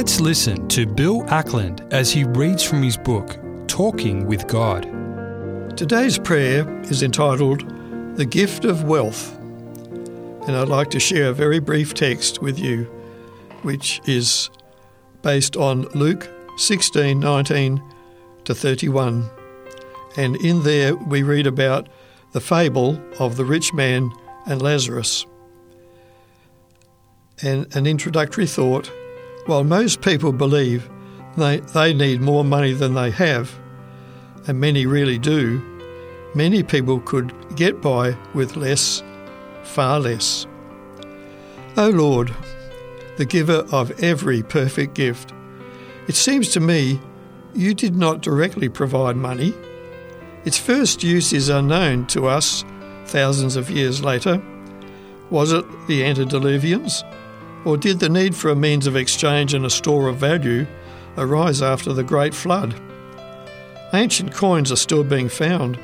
[0.00, 4.84] Let's listen to Bill Ackland as he reads from his book, Talking with God.
[5.76, 7.68] Today's prayer is entitled
[8.16, 12.84] The Gift of Wealth, and I'd like to share a very brief text with you,
[13.60, 14.48] which is
[15.20, 17.82] based on Luke 16 19
[18.44, 19.28] to 31.
[20.16, 21.90] And in there we read about
[22.32, 24.10] the fable of the rich man
[24.46, 25.26] and Lazarus.
[27.42, 28.90] And an introductory thought
[29.50, 30.88] while most people believe
[31.36, 33.52] they, they need more money than they have,
[34.46, 35.60] and many really do,
[36.36, 39.02] many people could get by with less,
[39.64, 40.46] far less.
[41.76, 42.32] O Lord,
[43.16, 45.34] the giver of every perfect gift,
[46.06, 47.00] it seems to me
[47.52, 49.52] you did not directly provide money.
[50.44, 52.64] Its first use is unknown to us
[53.06, 54.40] thousands of years later.
[55.28, 57.02] Was it the antediluvians?
[57.64, 60.66] Or did the need for a means of exchange and a store of value
[61.18, 62.74] arise after the Great Flood?
[63.92, 65.78] Ancient coins are still being found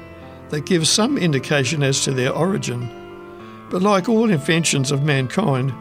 [0.49, 2.89] that give some indication as to their origin.
[3.69, 5.75] But like all inventions of mankind,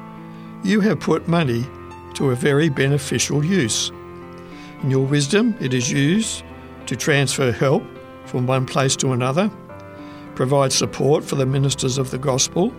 [0.63, 1.65] you have put money
[2.15, 3.91] to a very beneficial use.
[4.81, 6.43] In your wisdom, it is used
[6.87, 7.83] to transfer help
[8.25, 9.51] from one place to another,
[10.33, 12.73] provide support for the ministers of the gospel,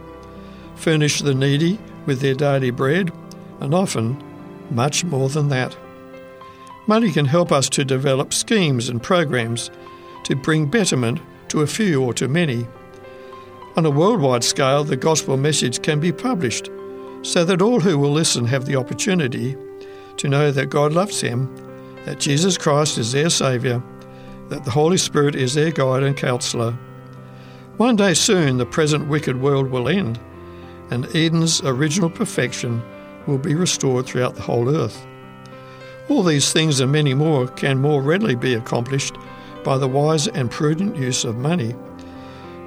[0.75, 3.13] furnish the needy with their daily bread,
[3.61, 4.23] and often
[4.71, 5.77] much more than that.
[6.87, 9.71] Money can help us to develop schemes and programs
[10.25, 12.67] to bring betterment to a few or to many.
[13.77, 16.71] On a worldwide scale, the gospel message can be published
[17.23, 19.57] so that all who will listen have the opportunity
[20.17, 21.55] to know that God loves them,
[22.05, 23.83] that Jesus Christ is their Saviour,
[24.49, 26.73] that the Holy Spirit is their guide and counsellor.
[27.77, 30.19] One day soon, the present wicked world will end
[30.91, 32.83] and Eden's original perfection
[33.27, 35.07] will be restored throughout the whole earth.
[36.09, 39.17] All these things and many more can more readily be accomplished
[39.65, 41.75] by the wise and prudent use of money,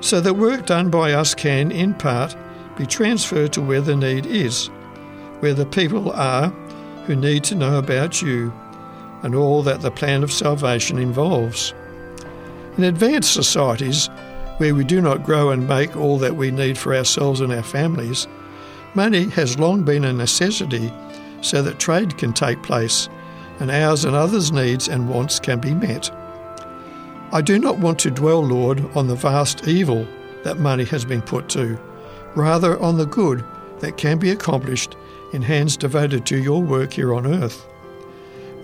[0.02, 2.36] so that work done by us can, in part,
[2.78, 4.68] be transferred to where the need is,
[5.40, 6.50] where the people are
[7.06, 8.54] who need to know about you
[9.24, 11.74] and all that the plan of salvation involves.
[12.78, 14.10] In advanced societies,
[14.60, 17.64] where we do not grow and make all that we need for ourselves and our
[17.64, 18.28] families,
[18.94, 20.92] money has long been a necessity
[21.42, 23.08] so that trade can take place
[23.62, 26.12] and ours and others' needs and wants can be met.
[27.32, 30.06] I do not want to dwell, Lord, on the vast evil
[30.44, 31.80] that money has been put to,
[32.36, 33.46] rather on the good
[33.80, 34.98] that can be accomplished
[35.32, 37.66] in hands devoted to your work here on earth.